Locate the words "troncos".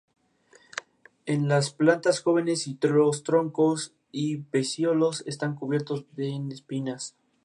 3.21-3.93